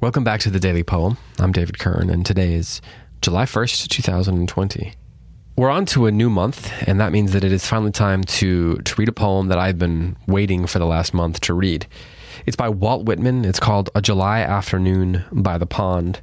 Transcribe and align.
Welcome 0.00 0.22
back 0.22 0.38
to 0.42 0.50
the 0.50 0.60
Daily 0.60 0.84
Poem. 0.84 1.16
I'm 1.40 1.50
David 1.50 1.80
Kern, 1.80 2.08
and 2.08 2.24
today 2.24 2.54
is 2.54 2.80
July 3.20 3.46
1st, 3.46 3.88
2020. 3.88 4.92
We're 5.56 5.70
on 5.70 5.86
to 5.86 6.06
a 6.06 6.12
new 6.12 6.30
month, 6.30 6.72
and 6.86 7.00
that 7.00 7.10
means 7.10 7.32
that 7.32 7.42
it 7.42 7.50
is 7.50 7.66
finally 7.66 7.90
time 7.90 8.22
to, 8.22 8.76
to 8.76 8.94
read 8.96 9.08
a 9.08 9.12
poem 9.12 9.48
that 9.48 9.58
I've 9.58 9.76
been 9.76 10.16
waiting 10.28 10.68
for 10.68 10.78
the 10.78 10.86
last 10.86 11.12
month 11.12 11.40
to 11.40 11.52
read. 11.52 11.88
It's 12.46 12.54
by 12.54 12.68
Walt 12.68 13.06
Whitman. 13.06 13.44
It's 13.44 13.58
called 13.58 13.90
A 13.96 14.00
July 14.00 14.38
Afternoon 14.38 15.24
by 15.32 15.58
the 15.58 15.66
Pond. 15.66 16.20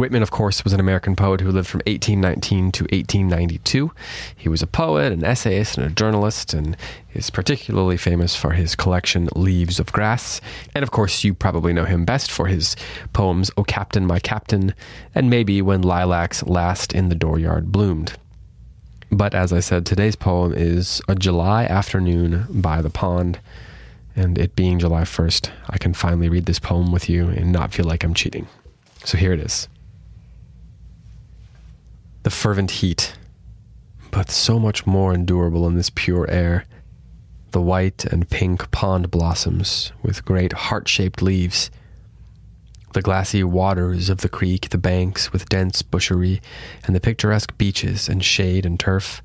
Whitman, 0.00 0.22
of 0.22 0.30
course, 0.30 0.64
was 0.64 0.72
an 0.72 0.80
American 0.80 1.14
poet 1.14 1.42
who 1.42 1.52
lived 1.52 1.68
from 1.68 1.82
1819 1.86 2.72
to 2.72 2.84
1892. 2.84 3.92
He 4.34 4.48
was 4.48 4.62
a 4.62 4.66
poet, 4.66 5.12
an 5.12 5.22
essayist, 5.22 5.76
and 5.76 5.86
a 5.86 5.90
journalist, 5.90 6.54
and 6.54 6.74
is 7.12 7.28
particularly 7.28 7.98
famous 7.98 8.34
for 8.34 8.52
his 8.52 8.74
collection 8.74 9.28
Leaves 9.36 9.78
of 9.78 9.92
Grass. 9.92 10.40
And 10.74 10.82
of 10.82 10.90
course, 10.90 11.22
you 11.22 11.34
probably 11.34 11.74
know 11.74 11.84
him 11.84 12.06
best 12.06 12.30
for 12.30 12.46
his 12.46 12.76
poems 13.12 13.50
O 13.58 13.62
Captain, 13.62 14.06
My 14.06 14.18
Captain, 14.18 14.74
and 15.14 15.28
maybe 15.28 15.60
When 15.60 15.82
Lilacs 15.82 16.42
Last 16.44 16.94
in 16.94 17.10
the 17.10 17.14
Dooryard 17.14 17.66
Bloomed. 17.66 18.14
But 19.12 19.34
as 19.34 19.52
I 19.52 19.60
said, 19.60 19.84
today's 19.84 20.16
poem 20.16 20.54
is 20.54 21.02
A 21.08 21.14
July 21.14 21.66
Afternoon 21.66 22.46
by 22.48 22.80
the 22.80 22.88
Pond. 22.88 23.38
And 24.16 24.38
it 24.38 24.56
being 24.56 24.78
July 24.78 25.02
1st, 25.02 25.50
I 25.68 25.76
can 25.76 25.92
finally 25.92 26.30
read 26.30 26.46
this 26.46 26.58
poem 26.58 26.90
with 26.90 27.10
you 27.10 27.28
and 27.28 27.52
not 27.52 27.74
feel 27.74 27.84
like 27.84 28.02
I'm 28.02 28.14
cheating. 28.14 28.48
So 29.04 29.18
here 29.18 29.34
it 29.34 29.40
is 29.40 29.68
the 32.22 32.30
fervent 32.30 32.70
heat, 32.70 33.14
but 34.10 34.30
so 34.30 34.58
much 34.58 34.86
more 34.86 35.14
endurable 35.14 35.66
in 35.66 35.74
this 35.74 35.90
pure 35.90 36.28
air. 36.30 36.64
The 37.52 37.62
white 37.62 38.04
and 38.04 38.28
pink 38.28 38.70
pond 38.70 39.10
blossoms 39.10 39.92
with 40.02 40.24
great 40.24 40.52
heart 40.52 40.86
shaped 40.86 41.22
leaves. 41.22 41.70
The 42.92 43.02
glassy 43.02 43.42
waters 43.42 44.10
of 44.10 44.18
the 44.18 44.28
creek, 44.28 44.68
the 44.68 44.78
banks 44.78 45.32
with 45.32 45.48
dense 45.48 45.80
bushery, 45.82 46.40
and 46.84 46.94
the 46.94 47.00
picturesque 47.00 47.56
beaches 47.56 48.08
and 48.08 48.22
shade 48.22 48.66
and 48.66 48.78
turf. 48.78 49.22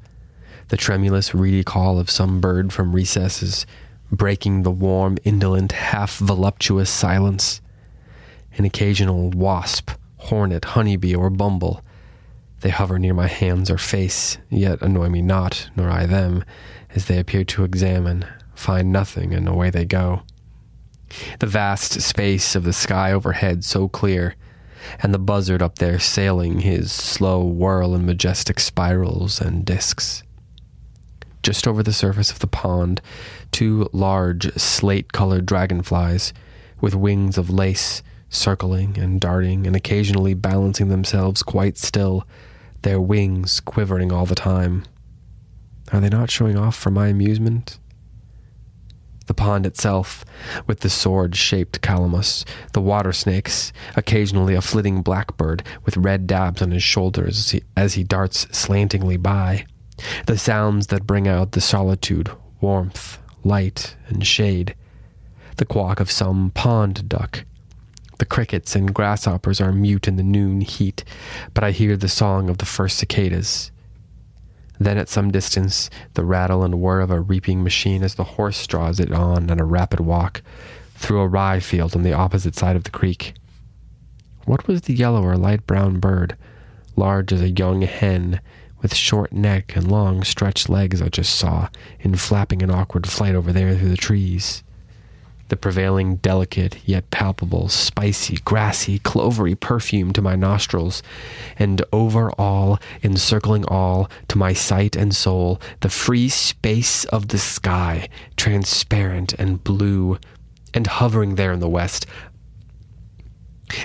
The 0.70 0.78
tremulous, 0.78 1.36
reedy 1.36 1.64
call 1.64 2.00
of 2.00 2.10
some 2.10 2.40
bird 2.40 2.72
from 2.72 2.96
recesses, 2.96 3.66
breaking 4.12 4.64
the 4.64 4.72
warm, 4.72 5.18
indolent, 5.24 5.74
half 5.74 6.18
voluptuous 6.18 6.90
silence. 6.90 7.62
An 8.58 8.66
occasional 8.66 9.32
wasp, 9.32 9.92
hornet, 10.18 10.64
honeybee, 10.66 11.14
or 11.14 11.30
bumble 11.30 11.84
they 12.62 12.70
hover 12.70 12.98
near 12.98 13.14
my 13.14 13.28
hands 13.28 13.70
or 13.70 13.78
face, 13.78 14.38
yet 14.50 14.82
annoy 14.82 15.10
me 15.10 15.22
not, 15.22 15.70
nor 15.76 15.90
I 15.90 16.06
them, 16.06 16.44
as 16.92 17.06
they 17.06 17.20
appear 17.20 17.44
to 17.46 17.64
examine, 17.64 18.26
find 18.56 18.92
nothing, 18.92 19.34
and 19.34 19.48
away 19.48 19.70
they 19.70 19.86
go. 19.86 20.24
The 21.40 21.48
vast 21.48 22.02
space 22.02 22.56
of 22.56 22.64
the 22.64 22.74
sky 22.74 23.12
overhead 23.12 23.64
so 23.64 23.88
clear, 23.88 24.36
and 25.00 25.14
the 25.14 25.20
buzzard 25.20 25.62
up 25.62 25.78
there 25.80 26.00
sailing 26.00 26.60
his 26.60 26.92
slow 26.92 27.44
whirl 27.44 27.96
in 27.96 28.06
majestic 28.06 28.60
spirals 28.60 29.40
and 29.40 29.66
disks. 29.66 30.24
Just 31.44 31.68
over 31.68 31.84
the 31.84 31.94
surface 31.94 32.32
of 32.32 32.40
the 32.40 32.48
pond, 32.48 33.02
two 33.52 33.88
large 33.94 34.52
slate 34.56 35.14
colored 35.14 35.46
dragonflies, 35.46 36.34
with 36.82 36.96
wings 36.96 37.38
of 37.38 37.50
lace, 37.50 38.02
circling 38.30 38.98
and 38.98 39.22
darting 39.22 39.66
and 39.68 39.76
occasionally 39.76 40.34
balancing 40.34 40.90
themselves 40.90 41.44
quite 41.44 41.78
still, 41.78 42.28
their 42.82 43.02
wings 43.02 43.60
quivering 43.60 44.12
all 44.12 44.26
the 44.26 44.36
time. 44.36 44.84
Are 45.92 46.00
they 46.00 46.10
not 46.10 46.32
showing 46.32 46.58
off 46.58 46.76
for 46.76 46.92
my 46.92 47.08
amusement? 47.08 47.80
The 49.28 49.34
pond 49.34 49.66
itself, 49.66 50.24
with 50.68 50.82
the 50.82 50.90
sword 50.90 51.36
shaped 51.36 51.82
calamus, 51.82 52.46
the 52.74 52.82
water 52.82 53.12
snakes, 53.12 53.74
occasionally 53.96 54.54
a 54.54 54.62
flitting 54.62 55.02
blackbird 55.02 55.64
with 55.84 55.98
red 55.98 56.28
dabs 56.28 56.62
on 56.62 56.72
his 56.72 56.84
shoulders 56.84 57.40
as 57.40 57.50
he, 57.50 57.64
as 57.76 57.94
he 57.96 58.04
darts 58.04 58.48
slantingly 58.56 59.18
by, 59.18 59.66
the 60.28 60.38
sounds 60.38 60.88
that 60.88 61.08
bring 61.08 61.28
out 61.28 61.54
the 61.54 61.62
solitude, 61.62 62.30
warmth, 62.62 63.18
light, 63.44 63.96
and 64.08 64.26
shade, 64.28 64.76
the 65.58 65.66
quack 65.66 66.00
of 66.00 66.12
some 66.12 66.52
pond 66.52 67.10
duck, 67.10 67.46
the 68.18 68.26
crickets 68.26 68.76
and 68.76 68.94
grasshoppers 68.94 69.60
are 69.60 69.72
mute 69.72 70.08
in 70.08 70.16
the 70.16 70.24
noon 70.24 70.62
heat, 70.62 71.04
but 71.54 71.64
I 71.64 71.72
hear 71.72 71.98
the 71.98 72.08
song 72.08 72.50
of 72.50 72.60
the 72.60 72.66
first 72.66 72.98
cicadas. 72.98 73.72
Then 74.80 74.98
at 74.98 75.10
some 75.10 75.32
distance, 75.32 75.90
the 76.14 76.26
rattle 76.26 76.64
and 76.64 76.82
whir 76.82 77.00
of 77.00 77.12
a 77.12 77.22
reaping 77.22 77.64
machine 77.64 78.04
as 78.04 78.16
the 78.16 78.24
horse 78.24 78.66
draws 78.68 79.00
it 79.00 79.12
on 79.12 79.50
at 79.50 79.60
a 79.60 79.66
rapid 79.66 80.00
walk 80.02 80.42
through 80.96 81.22
a 81.22 81.28
rye 81.28 81.60
field 81.60 81.96
on 81.96 82.04
the 82.04 82.14
opposite 82.14 82.56
side 82.56 82.76
of 82.76 82.84
the 82.84 82.92
creek. 82.92 83.34
What 84.46 84.68
was 84.68 84.82
the 84.82 84.94
yellow 84.94 85.24
or 85.24 85.38
light 85.38 85.66
brown 85.66 86.00
bird, 86.00 86.38
large 86.96 87.34
as 87.34 87.42
a 87.42 87.50
young 87.50 87.82
hen, 87.82 88.42
with 88.82 88.94
short 88.94 89.34
neck 89.34 89.76
and 89.76 89.90
long 89.90 90.24
stretched 90.24 90.70
legs 90.70 91.02
I 91.02 91.10
just 91.10 91.36
saw, 91.36 91.70
in 92.00 92.16
flapping 92.16 92.62
an 92.62 92.70
awkward 92.70 93.08
flight 93.08 93.34
over 93.34 93.52
there 93.52 93.76
through 93.76 93.90
the 93.90 93.98
trees? 93.98 94.64
The 95.50 95.58
prevailing 95.58 96.16
delicate 96.18 96.78
yet 96.86 97.10
palpable, 97.12 97.70
spicy, 97.70 98.38
grassy, 98.46 99.00
clovery 99.00 99.60
perfume 99.60 100.12
to 100.14 100.22
my 100.22 100.36
nostrils, 100.36 101.04
and 101.58 101.84
over 101.94 102.32
all, 102.32 102.80
encircling 103.04 103.66
all, 103.66 104.10
to 104.28 104.38
my 104.38 104.54
sight 104.54 104.96
and 104.96 105.16
soul, 105.16 105.62
the 105.82 105.90
free 105.90 106.30
space 106.30 107.06
of 107.06 107.28
the 107.28 107.38
sky, 107.38 108.08
transparent 108.38 109.34
and 109.34 109.64
blue, 109.64 110.18
and 110.74 110.88
hovering 110.88 111.36
there 111.36 111.52
in 111.52 111.60
the 111.60 111.70
west, 111.70 112.06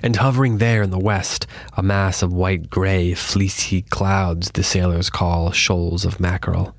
and 0.02 0.16
hovering 0.16 0.58
there 0.58 0.82
in 0.82 0.90
the 0.90 0.98
west, 0.98 1.46
a 1.76 1.82
mass 1.82 2.22
of 2.22 2.32
white 2.32 2.70
gray, 2.70 3.14
fleecy 3.14 3.82
clouds 3.82 4.50
the 4.52 4.62
sailors 4.62 5.10
call 5.10 5.52
shoals 5.52 6.04
of 6.04 6.20
mackerel 6.20 6.74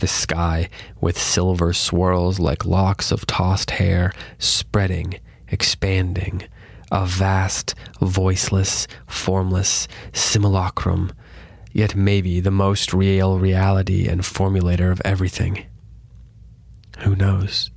the 0.00 0.06
sky 0.06 0.68
with 1.00 1.18
silver 1.18 1.72
swirls 1.72 2.38
like 2.38 2.64
locks 2.64 3.12
of 3.12 3.26
tossed 3.26 3.72
hair, 3.72 4.12
spreading, 4.38 5.14
expanding, 5.48 6.42
a 6.90 7.06
vast, 7.06 7.74
voiceless, 8.00 8.88
formless 9.06 9.86
simulacrum, 10.12 11.12
yet 11.72 11.94
maybe 11.94 12.40
the 12.40 12.50
most 12.50 12.92
real 12.92 13.38
reality 13.38 14.08
and 14.08 14.22
formulator 14.22 14.90
of 14.90 15.00
everything. 15.04 15.64
Who 17.00 17.14
knows? 17.14 17.70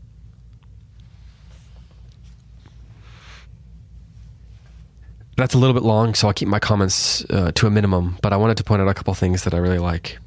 That's 5.35 5.55
a 5.55 5.57
little 5.57 5.73
bit 5.73 5.83
long, 5.83 6.13
so 6.13 6.27
I'll 6.27 6.33
keep 6.33 6.47
my 6.47 6.59
comments 6.59 7.25
uh, 7.29 7.51
to 7.55 7.67
a 7.67 7.71
minimum, 7.71 8.17
but 8.21 8.33
I 8.33 8.37
wanted 8.37 8.57
to 8.57 8.63
point 8.63 8.81
out 8.81 8.87
a 8.87 8.93
couple 8.93 9.13
things 9.15 9.43
that 9.45 9.53
I 9.53 9.57
really 9.57 9.79
like. 9.79 10.19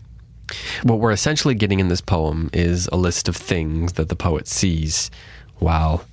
What 0.82 1.00
we're 1.00 1.12
essentially 1.12 1.54
getting 1.54 1.80
in 1.80 1.88
this 1.88 2.00
poem 2.00 2.50
is 2.52 2.88
a 2.92 2.96
list 2.96 3.28
of 3.28 3.36
things 3.36 3.94
that 3.94 4.08
the 4.08 4.16
poet 4.16 4.46
sees 4.46 5.10
while, 5.56 6.04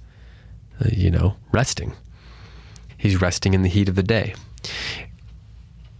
uh, 0.81 0.89
you 0.91 1.11
know, 1.11 1.35
resting. 1.51 1.93
He's 2.97 3.19
resting 3.21 3.53
in 3.53 3.61
the 3.61 3.69
heat 3.69 3.89
of 3.89 3.95
the 3.95 4.03
day. 4.03 4.33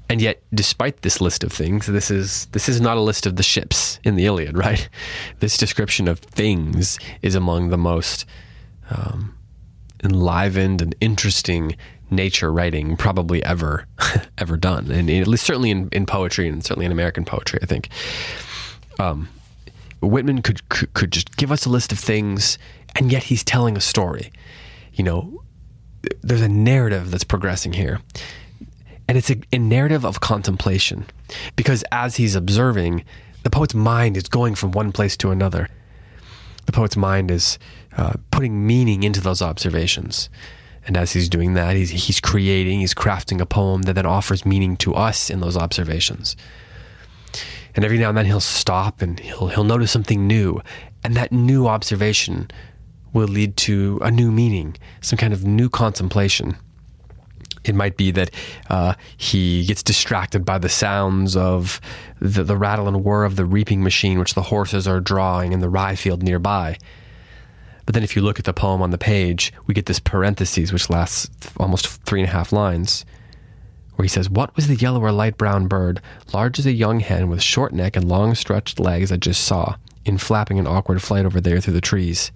And 0.09 0.21
yet, 0.21 0.41
despite 0.53 1.01
this 1.01 1.21
list 1.21 1.44
of 1.44 1.51
things, 1.51 1.88
this 1.88 2.11
is 2.11 2.45
this 2.47 2.69
is 2.69 2.79
not 2.79 2.97
a 2.97 3.01
list 3.01 3.25
of 3.25 3.35
the 3.35 3.44
ships 3.44 3.99
in 4.03 4.16
the 4.16 4.25
Iliad, 4.25 4.57
right? 4.65 4.88
This 5.39 5.57
description 5.57 6.07
of 6.07 6.19
things 6.19 7.00
is 7.21 7.35
among 7.35 7.69
the 7.69 7.77
most 7.77 8.25
um, 8.89 9.35
enlivened 10.03 10.81
and 10.81 10.95
interesting 11.01 11.75
nature 12.16 12.51
writing 12.51 12.97
probably 12.97 13.44
ever 13.44 13.85
ever 14.38 14.57
done, 14.57 14.91
and 14.91 15.09
at 15.09 15.28
least 15.28 15.46
certainly 15.46 15.72
in, 15.72 15.90
in 15.91 16.06
poetry 16.06 16.47
and 16.47 16.63
certainly 16.63 16.85
in 16.85 16.91
American 16.91 17.25
poetry, 17.25 17.59
I 17.62 17.66
think. 17.66 17.90
Um, 19.00 19.29
Whitman 20.01 20.41
could, 20.41 20.68
could 20.69 20.94
could 20.94 21.12
just 21.12 21.35
give 21.38 21.51
us 21.51 21.66
a 21.66 21.69
list 21.69 21.91
of 21.91 22.00
things, 22.00 22.57
and 22.96 23.12
yet 23.12 23.24
he's 23.24 23.44
telling 23.44 23.78
a 23.78 23.81
story. 23.81 24.31
You 24.94 25.03
know, 25.03 25.44
there's 26.22 26.41
a 26.41 26.50
narrative 26.50 27.12
that's 27.12 27.24
progressing 27.24 27.74
here, 27.74 28.00
and 29.07 29.18
it's 29.18 29.30
a, 29.30 29.38
a 29.51 29.57
narrative 29.59 30.06
of 30.06 30.19
contemplation, 30.19 31.06
because 31.56 31.83
as 31.92 32.18
he's 32.18 32.36
observing, 32.36 33.04
the 33.44 33.50
poet's 33.50 33.74
mind 33.74 34.18
is 34.18 34.27
going 34.27 34.56
from 34.56 34.71
one 34.71 34.92
place 34.92 35.18
to 35.18 35.31
another. 35.31 35.69
The 36.66 36.71
poet's 36.71 36.95
mind 36.95 37.30
is 37.30 37.59
uh, 37.98 38.13
putting 38.31 38.66
meaning 38.66 39.04
into 39.04 39.21
those 39.21 39.42
observations. 39.42 40.30
And 40.85 40.97
as 40.97 41.13
he's 41.13 41.30
doing 41.30 41.53
that, 41.53 41.75
he's, 41.75 41.89
he's 41.91 42.19
creating, 42.19 42.80
he's 42.80 42.94
crafting 42.94 43.39
a 43.39 43.45
poem 43.45 43.83
that 43.83 43.94
then 43.94 44.06
offers 44.06 44.45
meaning 44.45 44.75
to 44.77 44.94
us 44.94 45.30
in 45.30 45.39
those 45.39 45.56
observations. 45.56 46.35
And 47.75 47.85
every 47.85 47.97
now 47.97 48.09
and 48.09 48.18
then 48.18 48.25
he'll 48.25 48.39
stop 48.39 49.01
and 49.01 49.19
he'll, 49.19 49.47
he'll 49.47 49.63
notice 49.63 49.91
something 49.91 50.27
new. 50.27 50.62
And 51.03 51.15
that 51.15 51.31
new 51.31 51.68
observation 51.68 52.51
will 53.13 53.27
lead 53.27 53.56
to 53.57 54.00
a 54.01 54.12
new 54.12 54.31
meaning, 54.31 54.75
some 55.01 55.18
kind 55.18 55.33
of 55.33 55.45
new 55.45 55.69
contemplation. 55.69 56.57
It 57.63 57.75
might 57.75 57.95
be 57.95 58.12
that 58.12 58.31
uh, 58.69 58.95
he 59.15 59.65
gets 59.65 59.83
distracted 59.83 60.44
by 60.44 60.57
the 60.57 60.68
sounds 60.68 61.38
of 61.38 61.80
the, 62.19 62.44
the 62.44 62.57
rattle 62.57 62.89
and 62.89 63.06
whir 63.06 63.24
of 63.24 63.38
the 63.38 63.45
reaping 63.45 63.81
machine, 63.81 64.19
which 64.19 64.33
the 64.33 64.41
horses 64.41 64.85
are 64.85 65.00
drawing 65.00 65.53
in 65.53 65.62
the 65.62 65.69
rye 65.69 65.95
field 65.95 66.24
nearby 66.24 66.77
But 67.85 67.94
then 67.94 68.03
if 68.03 68.15
you 68.15 68.21
look 68.21 68.39
at 68.39 68.45
the 68.45 68.53
poem 68.53 68.81
on 68.81 68.91
the 68.91 68.97
page, 68.97 69.53
we 69.68 69.74
get 69.74 69.88
this 69.88 70.00
parenthesis, 70.00 70.71
which 70.71 70.89
lasts 70.89 71.30
almost 71.57 71.88
three 72.03 72.21
and 72.21 72.30
a 72.30 72.33
half 72.33 72.51
lines, 72.51 73.06
where 73.95 74.03
he 74.03 74.09
says, 74.09 74.30
What 74.30 74.56
was 74.56 74.68
the 74.68 74.75
yellow 74.75 75.01
or 75.01 75.12
light 75.12 75.38
brown 75.38 75.68
bird, 75.68 76.01
large 76.33 76.59
as 76.59 76.65
a 76.65 76.71
young 76.71 77.00
hen 77.00 77.30
with 77.30 77.41
short 77.41 77.74
neck 77.74 77.95
and 77.95 78.07
long 78.07 78.35
stretched 78.35 78.80
legs 78.80 79.12
I 79.12 79.18
just 79.18 79.44
saw, 79.44 79.75
in 80.06 80.18
flapping 80.18 80.59
an 80.59 80.68
awkward 80.68 81.01
flight 81.01 81.25
over 81.25 81.41
there 81.41 81.59
through 81.59 81.74
the 81.74 81.81
trees? 81.81 82.31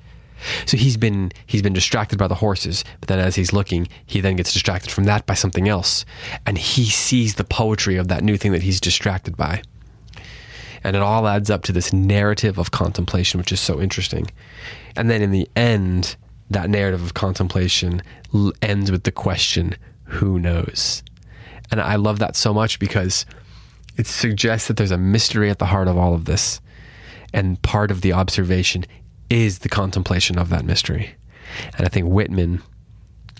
So 0.65 0.77
he's 0.77 0.97
been 0.97 1.31
he's 1.45 1.61
been 1.61 1.73
distracted 1.73 2.19
by 2.19 2.27
the 2.27 2.35
horses, 2.35 2.83
but 2.99 3.09
then 3.09 3.19
as 3.19 3.35
he's 3.35 3.53
looking, 3.53 3.87
he 4.05 4.21
then 4.21 4.35
gets 4.35 4.53
distracted 4.53 4.91
from 4.91 5.05
that 5.05 5.25
by 5.25 5.33
something 5.33 5.67
else, 5.67 6.05
and 6.45 6.57
he 6.57 6.85
sees 6.85 7.35
the 7.35 7.43
poetry 7.43 7.97
of 7.97 8.07
that 8.09 8.23
new 8.23 8.37
thing 8.37 8.51
that 8.51 8.61
he's 8.61 8.79
distracted 8.79 9.35
by. 9.35 9.61
And 10.83 10.95
it 10.95 11.01
all 11.01 11.27
adds 11.27 11.49
up 11.49 11.63
to 11.63 11.71
this 11.71 11.93
narrative 11.93 12.57
of 12.57 12.71
contemplation, 12.71 13.39
which 13.39 13.51
is 13.51 13.59
so 13.59 13.81
interesting. 13.81 14.27
And 14.95 15.09
then 15.09 15.21
in 15.21 15.31
the 15.31 15.49
end, 15.55 16.15
that 16.49 16.69
narrative 16.69 17.03
of 17.03 17.13
contemplation 17.13 18.01
ends 18.61 18.91
with 18.91 19.03
the 19.03 19.11
question, 19.11 19.75
who 20.05 20.39
knows? 20.39 21.03
And 21.71 21.81
I 21.81 21.95
love 21.95 22.19
that 22.19 22.35
so 22.35 22.53
much 22.53 22.79
because 22.79 23.25
it 23.97 24.07
suggests 24.07 24.67
that 24.67 24.77
there's 24.77 24.91
a 24.91 24.97
mystery 24.97 25.49
at 25.49 25.59
the 25.59 25.65
heart 25.65 25.87
of 25.87 25.97
all 25.97 26.13
of 26.13 26.25
this. 26.25 26.61
And 27.33 27.61
part 27.61 27.91
of 27.91 28.01
the 28.01 28.13
observation 28.13 28.85
is 29.29 29.59
the 29.59 29.69
contemplation 29.69 30.37
of 30.37 30.49
that 30.49 30.63
mystery. 30.63 31.15
And 31.77 31.85
I 31.85 31.89
think 31.89 32.07
Whitman 32.07 32.61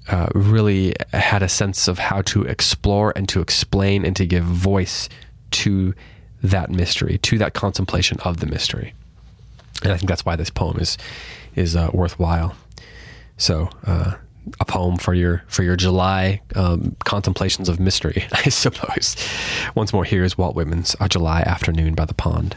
uh, 0.10 0.28
really 0.34 0.94
had 1.14 1.44
a 1.44 1.50
sense 1.50 1.88
of 1.88 2.00
how 2.00 2.22
to 2.24 2.44
explore 2.44 3.14
and 3.16 3.28
to 3.30 3.42
explain 3.42 4.06
and 4.06 4.16
to 4.16 4.26
give 4.26 4.44
voice 4.44 5.10
to 5.52 5.94
that 6.44 6.70
mystery, 6.70 7.18
to 7.20 7.38
that 7.40 7.54
contemplation 7.54 8.20
of 8.22 8.40
the 8.40 8.46
mystery. 8.46 8.94
And 9.84 9.92
I 9.92 9.98
think 9.98 10.10
that's 10.10 10.26
why 10.26 10.36
this 10.36 10.50
poem 10.50 10.78
is 10.80 10.98
is 11.56 11.76
uh, 11.76 11.90
worthwhile. 11.94 12.56
So, 13.38 13.70
uh, 13.86 14.16
a 14.60 14.66
poem 14.66 14.98
for 14.98 15.14
your 15.14 15.44
for 15.48 15.64
your 15.64 15.76
July 15.76 16.42
um, 16.56 16.96
contemplations 17.06 17.70
of 17.70 17.80
mystery, 17.80 18.26
I 18.32 18.50
suppose. 18.50 19.16
Once 19.76 19.94
more, 19.94 20.06
here 20.06 20.24
is 20.24 20.38
Walt 20.38 20.56
Whitman's 20.56 20.96
"A 21.00 21.10
July 21.10 21.42
Afternoon 21.42 21.96
by 21.96 22.06
the 22.06 22.14
Pond." 22.14 22.56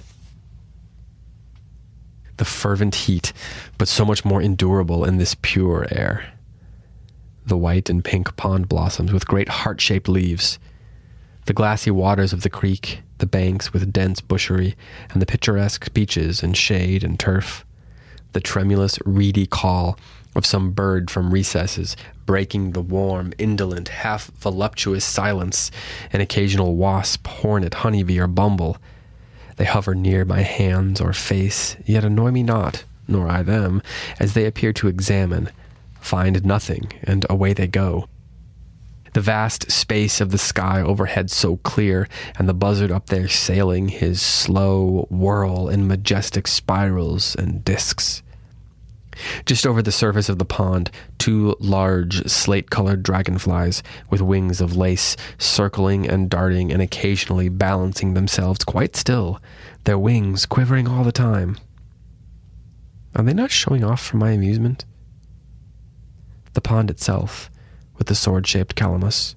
The 2.36 2.44
fervent 2.44 2.94
heat, 2.94 3.34
but 3.76 3.88
so 3.88 4.04
much 4.04 4.24
more 4.24 4.40
endurable 4.40 5.04
in 5.04 5.18
this 5.18 5.36
pure 5.42 5.86
air. 5.90 6.32
The 7.44 7.56
white 7.56 7.90
and 7.90 8.02
pink 8.02 8.34
pond 8.36 8.68
blossoms 8.68 9.12
with 9.12 9.26
great 9.26 9.48
heart 9.48 9.80
shaped 9.80 10.08
leaves. 10.08 10.58
The 11.50 11.54
glassy 11.54 11.90
waters 11.90 12.32
of 12.32 12.42
the 12.42 12.48
creek, 12.48 13.00
the 13.18 13.26
banks 13.26 13.72
with 13.72 13.92
dense 13.92 14.20
bushery, 14.20 14.76
and 15.10 15.20
the 15.20 15.26
picturesque 15.26 15.92
beaches 15.92 16.44
and 16.44 16.56
shade 16.56 17.02
and 17.02 17.18
turf. 17.18 17.66
The 18.34 18.40
tremulous, 18.40 19.00
reedy 19.04 19.48
call 19.48 19.98
of 20.36 20.46
some 20.46 20.70
bird 20.70 21.10
from 21.10 21.32
recesses, 21.34 21.96
breaking 22.24 22.70
the 22.70 22.80
warm, 22.80 23.32
indolent, 23.36 23.88
half 23.88 24.30
voluptuous 24.38 25.04
silence, 25.04 25.72
an 26.12 26.20
occasional 26.20 26.76
wasp, 26.76 27.26
hornet, 27.26 27.74
honeybee, 27.74 28.20
or 28.20 28.28
bumble. 28.28 28.76
They 29.56 29.64
hover 29.64 29.96
near 29.96 30.24
my 30.24 30.42
hands 30.42 31.00
or 31.00 31.12
face, 31.12 31.76
yet 31.84 32.04
annoy 32.04 32.30
me 32.30 32.44
not, 32.44 32.84
nor 33.08 33.28
I 33.28 33.42
them, 33.42 33.82
as 34.20 34.34
they 34.34 34.46
appear 34.46 34.72
to 34.74 34.86
examine, 34.86 35.50
find 36.00 36.44
nothing, 36.44 36.92
and 37.02 37.26
away 37.28 37.54
they 37.54 37.66
go. 37.66 38.06
The 39.12 39.20
vast 39.20 39.70
space 39.70 40.20
of 40.20 40.30
the 40.30 40.38
sky 40.38 40.80
overhead 40.80 41.30
so 41.30 41.56
clear, 41.58 42.08
and 42.38 42.48
the 42.48 42.54
buzzard 42.54 42.92
up 42.92 43.06
there 43.06 43.28
sailing 43.28 43.88
his 43.88 44.22
slow 44.22 45.06
whirl 45.10 45.68
in 45.68 45.88
majestic 45.88 46.46
spirals 46.46 47.34
and 47.34 47.64
disks. 47.64 48.22
Just 49.44 49.66
over 49.66 49.82
the 49.82 49.92
surface 49.92 50.28
of 50.28 50.38
the 50.38 50.44
pond, 50.44 50.90
two 51.18 51.56
large 51.58 52.26
slate 52.28 52.70
colored 52.70 53.02
dragonflies 53.02 53.82
with 54.08 54.22
wings 54.22 54.60
of 54.60 54.76
lace 54.76 55.16
circling 55.38 56.08
and 56.08 56.30
darting 56.30 56.72
and 56.72 56.80
occasionally 56.80 57.48
balancing 57.48 58.14
themselves 58.14 58.64
quite 58.64 58.96
still, 58.96 59.40
their 59.84 59.98
wings 59.98 60.46
quivering 60.46 60.86
all 60.86 61.04
the 61.04 61.12
time. 61.12 61.58
Are 63.16 63.24
they 63.24 63.34
not 63.34 63.50
showing 63.50 63.82
off 63.82 64.00
for 64.00 64.16
my 64.16 64.30
amusement? 64.30 64.84
The 66.52 66.60
pond 66.60 66.90
itself, 66.90 67.50
with 68.00 68.08
the 68.08 68.14
sword 68.14 68.46
shaped 68.46 68.74
calamus, 68.74 69.34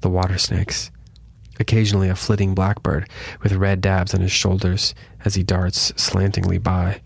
the 0.00 0.10
water 0.10 0.36
snakes, 0.38 0.90
occasionally 1.60 2.08
a 2.08 2.16
flitting 2.16 2.52
blackbird 2.52 3.08
with 3.44 3.52
red 3.52 3.80
dabs 3.80 4.12
on 4.12 4.20
his 4.20 4.32
shoulders 4.32 4.92
as 5.24 5.36
he 5.36 5.44
darts 5.44 5.92
slantingly 5.96 6.58
by 6.58 7.00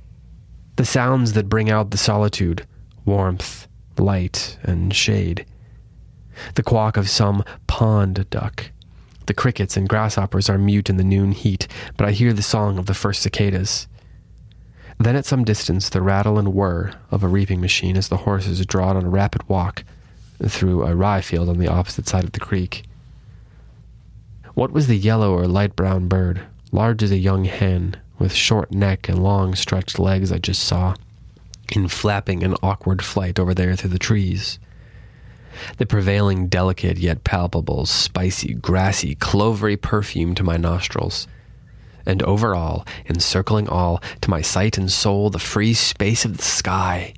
the 0.76 0.86
sounds 0.86 1.34
that 1.34 1.50
bring 1.50 1.70
out 1.70 1.90
the 1.90 1.98
solitude, 1.98 2.66
warmth, 3.04 3.68
light, 3.98 4.56
and 4.62 4.94
shade. 4.94 5.44
The 6.54 6.62
quack 6.62 6.96
of 6.96 7.10
some 7.10 7.44
pond 7.66 8.30
duck. 8.30 8.70
The 9.26 9.34
crickets 9.34 9.76
and 9.76 9.86
grasshoppers 9.86 10.48
are 10.48 10.56
mute 10.56 10.88
in 10.88 10.96
the 10.96 11.04
noon 11.04 11.32
heat, 11.32 11.68
but 11.98 12.08
I 12.08 12.12
hear 12.12 12.32
the 12.32 12.42
song 12.42 12.78
of 12.78 12.86
the 12.86 12.94
first 12.94 13.20
cicadas. 13.20 13.86
Then 14.98 15.14
at 15.14 15.26
some 15.26 15.44
distance, 15.44 15.90
the 15.90 16.00
rattle 16.00 16.38
and 16.38 16.54
whir 16.54 16.94
of 17.10 17.22
a 17.22 17.28
reaping 17.28 17.60
machine 17.60 17.98
as 17.98 18.08
the 18.08 18.18
horses 18.18 18.64
draw 18.64 18.90
on 18.90 19.04
a 19.04 19.10
rapid 19.10 19.46
walk 19.46 19.84
through 20.46 20.84
a 20.84 20.94
rye 20.94 21.20
field 21.20 21.48
on 21.48 21.58
the 21.58 21.68
opposite 21.68 22.06
side 22.06 22.24
of 22.24 22.32
the 22.32 22.40
creek. 22.40 22.84
What 24.54 24.72
was 24.72 24.86
the 24.86 24.96
yellow 24.96 25.32
or 25.32 25.46
light 25.46 25.76
brown 25.76 26.08
bird, 26.08 26.42
large 26.72 27.02
as 27.02 27.10
a 27.10 27.16
young 27.16 27.44
hen, 27.44 27.96
with 28.18 28.32
short 28.32 28.72
neck 28.72 29.08
and 29.08 29.22
long 29.22 29.54
stretched 29.54 29.98
legs 29.98 30.32
I 30.32 30.38
just 30.38 30.62
saw, 30.62 30.94
in 31.70 31.88
flapping 31.88 32.42
an 32.42 32.56
awkward 32.62 33.04
flight 33.04 33.38
over 33.38 33.54
there 33.54 33.76
through 33.76 33.90
the 33.90 33.98
trees. 33.98 34.58
The 35.76 35.86
prevailing 35.86 36.48
delicate 36.48 36.98
yet 36.98 37.24
palpable, 37.24 37.86
spicy, 37.86 38.54
grassy, 38.54 39.14
clovery 39.14 39.80
perfume 39.80 40.34
to 40.36 40.44
my 40.44 40.56
nostrils. 40.56 41.26
And 42.06 42.22
over 42.22 42.54
all, 42.54 42.86
encircling 43.08 43.68
all, 43.68 44.02
to 44.22 44.30
my 44.30 44.40
sight 44.40 44.78
and 44.78 44.90
soul, 44.90 45.30
the 45.30 45.38
free 45.38 45.74
space 45.74 46.24
of 46.24 46.36
the 46.36 46.44
sky, 46.44 47.14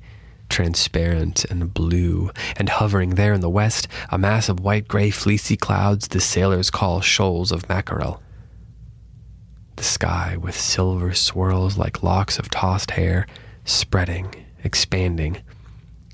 transparent 0.51 1.45
and 1.45 1.73
blue, 1.73 2.29
and 2.57 2.69
hovering 2.69 3.15
there 3.15 3.33
in 3.33 3.41
the 3.41 3.49
west, 3.49 3.87
a 4.09 4.17
mass 4.17 4.49
of 4.49 4.59
white 4.59 4.87
gray 4.87 5.09
fleecy 5.09 5.57
clouds 5.57 6.09
the 6.09 6.19
sailors 6.19 6.69
call 6.69 7.01
shoals 7.01 7.51
of 7.51 7.67
mackerel 7.67 8.21
the 9.81 9.87
sky 9.87 10.37
with 10.37 10.55
silver 10.55 11.11
swirls 11.11 11.75
like 11.75 12.03
locks 12.03 12.37
of 12.37 12.51
tossed 12.51 12.91
hair, 12.91 13.25
spreading, 13.65 14.31
expanding, 14.63 15.41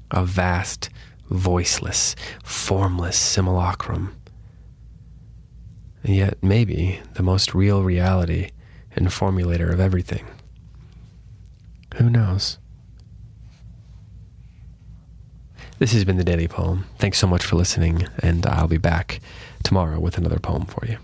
a 0.10 0.24
vast, 0.24 0.90
voiceless, 1.30 2.16
formless 2.46 3.18
simulacrum. 3.18 4.16
And 6.02 6.16
yet, 6.16 6.42
maybe 6.42 7.02
the 7.16 7.24
most 7.24 7.54
real 7.54 7.84
reality 7.84 8.52
and 8.96 9.08
formulator 9.08 9.74
of 9.74 9.82
everything. 9.82 10.26
Who 11.98 12.10
knows? 12.10 12.60
This 15.80 15.94
has 15.94 16.06
been 16.06 16.18
the 16.18 16.24
Daily 16.24 16.48
Poem. 16.48 16.86
Thanks 16.98 17.20
so 17.20 17.28
much 17.28 17.46
for 17.46 17.56
listening, 17.56 18.08
and 18.20 18.48
I'll 18.48 18.68
be 18.68 18.80
back 18.80 19.20
tomorrow 19.64 20.00
with 20.00 20.18
another 20.18 20.40
poem 20.40 20.66
for 20.66 20.84
you. 20.88 20.98